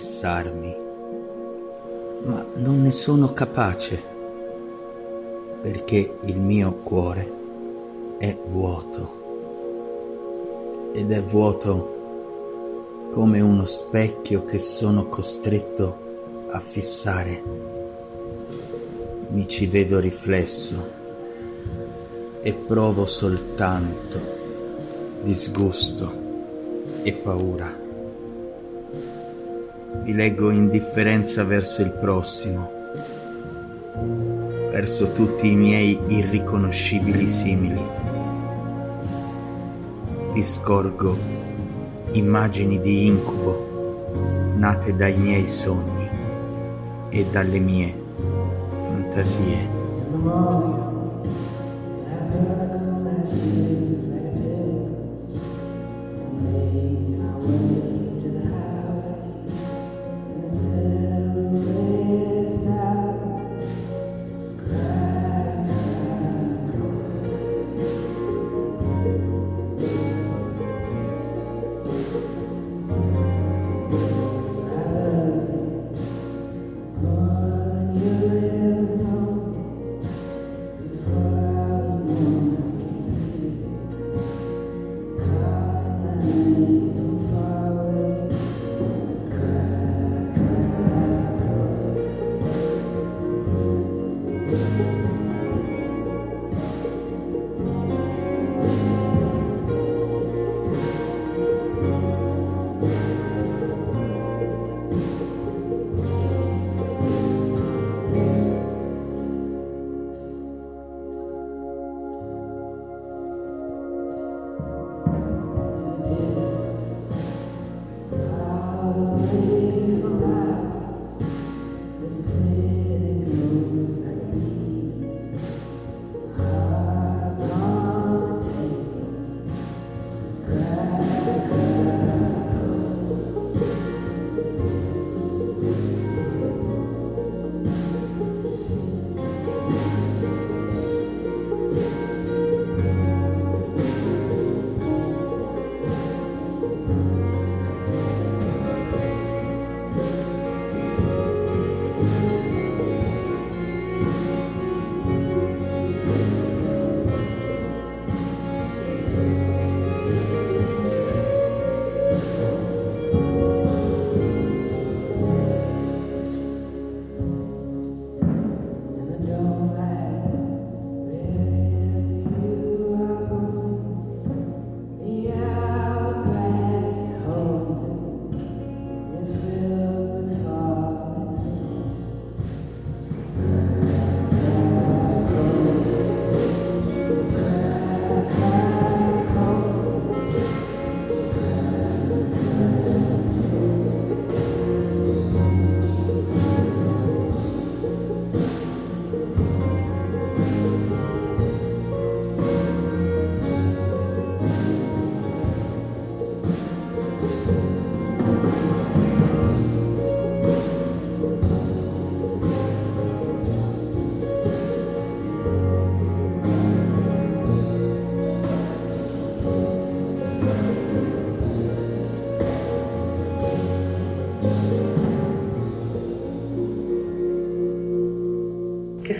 [0.00, 0.76] Confessarmi,
[2.22, 4.02] ma non ne sono capace,
[5.60, 7.30] perché il mio cuore
[8.16, 9.18] è vuoto.
[10.94, 17.42] Ed è vuoto come uno specchio che sono costretto a fissare.
[19.28, 20.90] Mi ci vedo riflesso
[22.40, 24.18] e provo soltanto
[25.24, 26.10] disgusto
[27.02, 27.88] e paura.
[29.92, 32.70] Vi leggo indifferenza verso il prossimo,
[34.70, 37.82] verso tutti i miei irriconoscibili simili.
[40.32, 41.16] Vi scorgo
[42.12, 46.08] immagini di incubo nate dai miei sogni
[47.08, 47.94] e dalle mie
[48.86, 50.89] fantasie.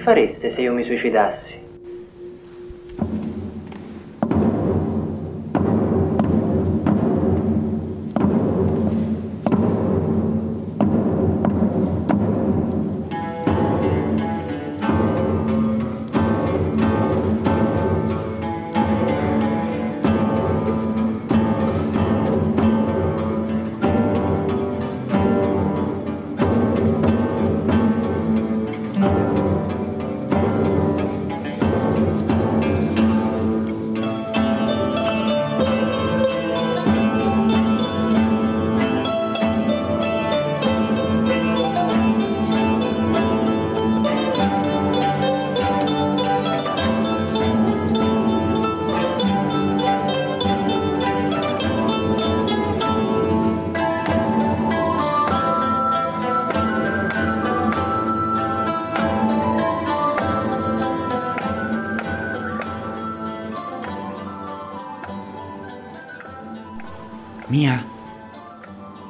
[0.01, 1.50] Fareste se io mi suicidassi?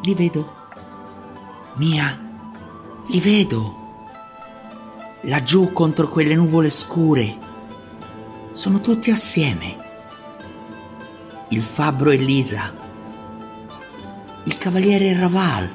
[0.03, 0.57] Li vedo.
[1.77, 2.19] Mia,
[3.07, 3.79] li vedo.
[5.23, 7.37] Laggiù contro quelle nuvole scure.
[8.53, 9.77] Sono tutti assieme.
[11.49, 12.73] Il fabbro e Lisa.
[14.45, 15.71] Il cavaliere Raval.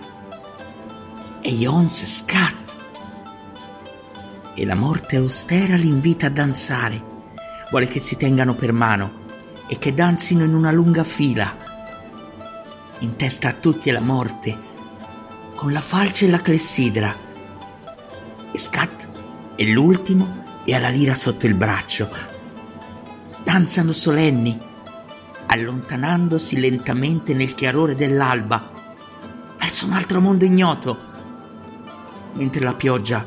[1.42, 2.75] E Jons Scat.
[4.56, 7.13] E la morte austera li invita a danzare.
[7.69, 9.24] Vuole che si tengano per mano
[9.68, 11.64] e che danzino in una lunga fila.
[13.06, 14.57] In testa a tutti è la morte,
[15.54, 17.16] con la falce e la clessidra.
[18.52, 19.07] E Scat
[19.56, 22.10] è l'ultimo e ha la lira sotto il braccio.
[23.44, 24.60] Danzano solenni,
[25.46, 28.72] allontanandosi lentamente nel chiarore dell'alba,
[29.60, 30.98] verso un altro mondo ignoto,
[32.34, 33.24] mentre la pioggia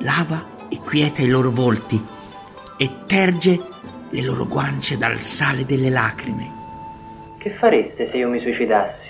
[0.00, 2.04] lava e quieta i loro volti
[2.76, 3.66] e terge
[4.10, 6.63] le loro guance dal sale delle lacrime.
[7.44, 9.03] Che fareste se io mi suicidassi?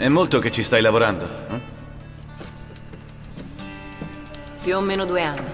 [0.00, 1.28] È molto che ci stai lavorando?
[1.50, 1.60] eh?
[4.62, 5.46] Più o meno due anni.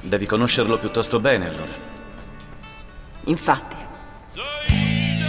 [0.00, 1.72] Devi conoscerlo piuttosto bene allora.
[3.24, 3.74] Infatti.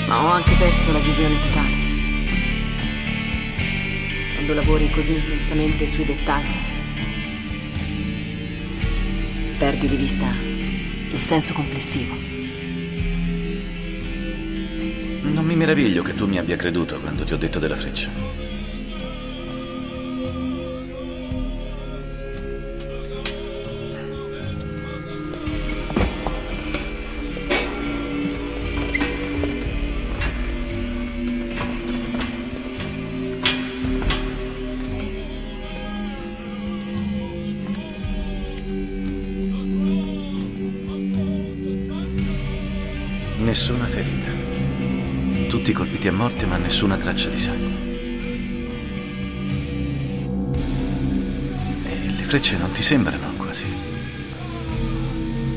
[0.08, 1.74] Ma ho anche perso la visione totale.
[4.36, 6.54] Quando lavori così intensamente sui dettagli,
[9.58, 12.29] perdi di vista il senso complessivo.
[15.40, 18.29] Non mi meraviglio che tu mi abbia creduto quando ti ho detto della freccia.
[46.00, 47.88] Colpiti a morte, ma nessuna traccia di sangue.
[51.84, 53.66] E le frecce non ti sembrano quasi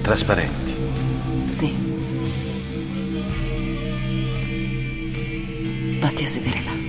[0.03, 0.75] trasparenti.
[1.49, 1.91] Sì.
[6.01, 6.82] Vatti a sedere là.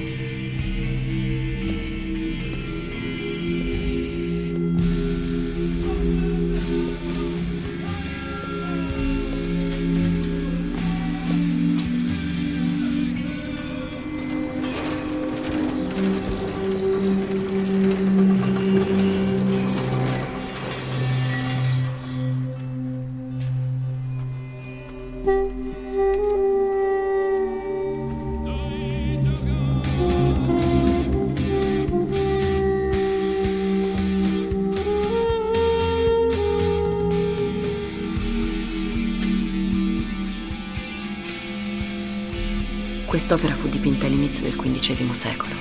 [43.14, 45.54] Quest'opera fu dipinta all'inizio del XV secolo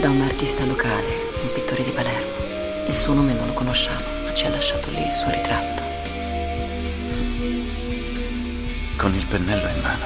[0.00, 2.32] da un artista locale, un pittore di Palermo.
[2.88, 5.82] Il suo nome non lo conosciamo, ma ci ha lasciato lì il suo ritratto.
[8.96, 10.04] Con il pennello in mano.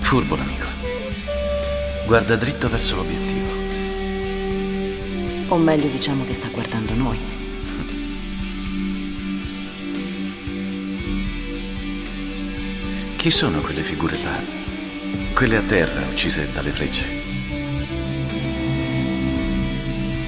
[0.00, 0.66] Furbo l'amico.
[2.04, 3.48] Guarda dritto verso l'obiettivo.
[5.48, 7.39] O meglio diciamo che sta guardando noi.
[13.20, 14.40] Chi sono quelle figure là?
[15.34, 17.06] Quelle a terra uccise dalle frecce?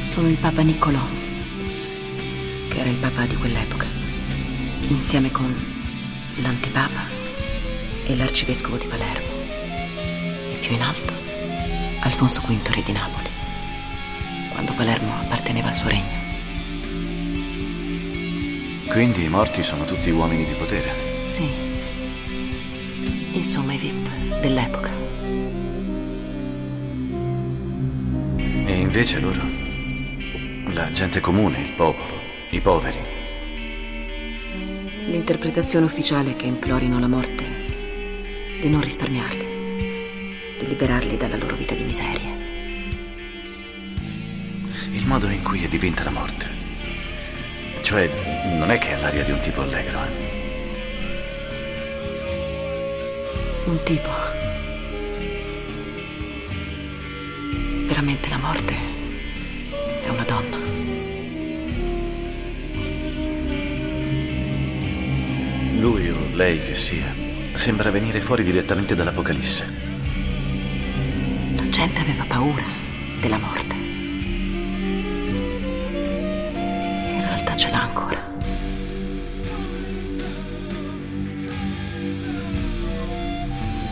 [0.03, 1.01] Sono il Papa Niccolò,
[2.69, 3.87] che era il Papa di quell'epoca,
[4.89, 5.57] insieme con
[6.43, 7.01] l'antipapa
[8.05, 9.41] e l'arcivescovo di Palermo.
[10.53, 11.15] E più in alto,
[12.01, 13.31] Alfonso V re di Napoli,
[14.51, 16.21] quando Palermo apparteneva al suo regno.
[18.89, 21.25] Quindi i morti sono tutti uomini di potere.
[21.25, 21.72] Sì.
[23.33, 24.91] Insomma, i VIP dell'epoca.
[28.67, 29.41] E invece loro?
[30.73, 32.21] La gente comune, il popolo,
[32.51, 33.01] i poveri.
[35.07, 37.45] L'interpretazione ufficiale è che implorino la morte
[38.61, 42.41] di non risparmiarli, di liberarli dalla loro vita di miserie.
[44.93, 46.49] Il modo in cui è dipinta la morte.
[47.81, 48.09] Cioè,
[48.59, 50.42] non è che ha l'aria di un tipo allegro, eh?
[53.65, 54.11] Un tipo.
[57.87, 58.75] Veramente la morte
[60.03, 60.57] è una donna.
[65.79, 67.15] Lui o lei che sia,
[67.55, 69.67] sembra venire fuori direttamente dall'Apocalisse.
[71.57, 72.65] La gente aveva paura
[73.21, 73.82] della morte.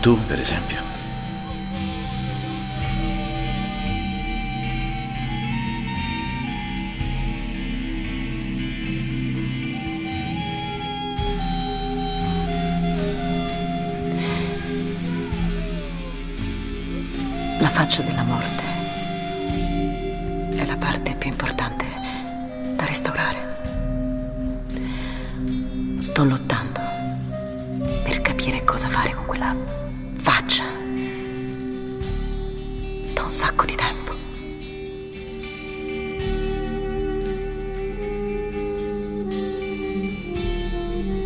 [0.00, 0.89] Tu, per esempio.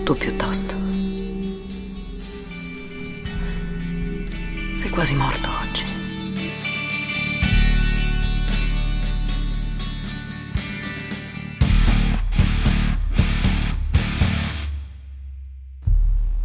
[0.05, 0.75] Tu piuttosto.
[4.75, 5.85] Sei quasi morto oggi.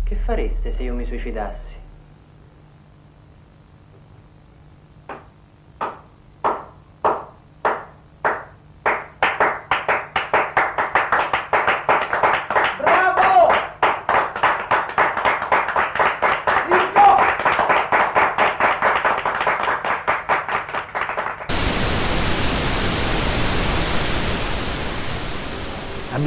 [0.03, 1.78] Che fareste se io mi suicidassi?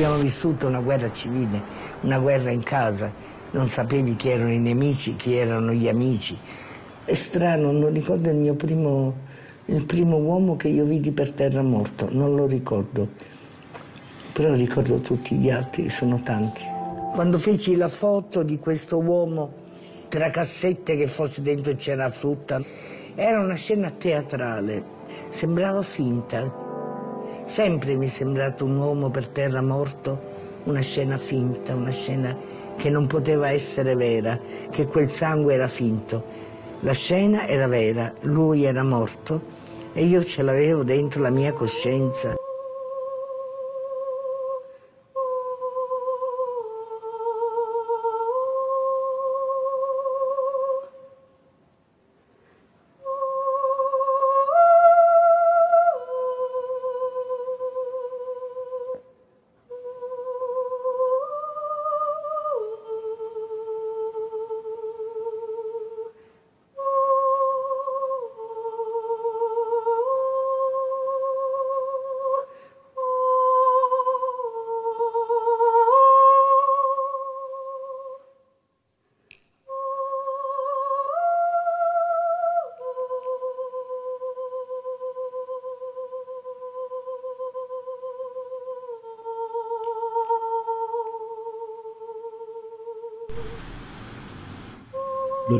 [0.03, 1.63] Abbiamo vissuto una guerra civile,
[2.01, 3.13] una guerra in casa,
[3.53, 6.37] non sapevi chi erano i nemici, chi erano gli amici.
[7.05, 9.15] È strano, non ricordo il mio primo,
[9.67, 13.11] il primo uomo che io vidi per terra morto, non lo ricordo,
[14.33, 16.63] però ricordo tutti gli altri, sono tanti.
[17.13, 19.53] Quando feci la foto di questo uomo
[20.09, 22.61] tra cassette che forse dentro c'era frutta,
[23.15, 24.83] era una scena teatrale,
[25.29, 26.62] sembrava finta.
[27.53, 30.19] Sempre mi è sembrato un uomo per terra morto,
[30.65, 32.35] una scena finta, una scena
[32.79, 34.41] che non poteva essere vera,
[34.71, 36.25] che quel sangue era finto.
[36.81, 39.43] La scena era vera, lui era morto
[39.93, 42.42] e io ce l'avevo dentro la mia coscienza.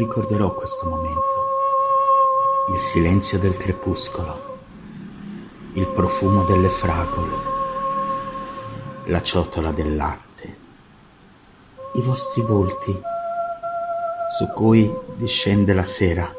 [0.03, 1.51] Ricorderò questo momento.
[2.73, 4.59] Il silenzio del crepuscolo,
[5.75, 7.37] il profumo delle fragole,
[9.05, 10.57] la ciotola del latte,
[11.95, 13.01] i vostri volti
[14.37, 16.35] su cui discende la sera,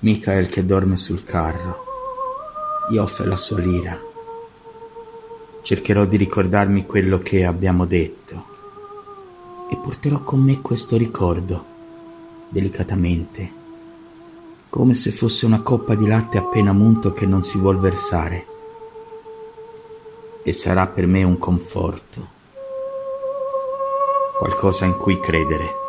[0.00, 1.84] Michael che dorme sul carro,
[2.90, 3.96] Io offro la sua lira.
[5.62, 8.51] Cercherò di ricordarmi quello che abbiamo detto
[9.72, 11.64] e porterò con me questo ricordo,
[12.50, 13.52] delicatamente,
[14.68, 18.46] come se fosse una coppa di latte appena munto che non si vuol versare.
[20.42, 22.28] E sarà per me un conforto,
[24.36, 25.81] qualcosa in cui credere.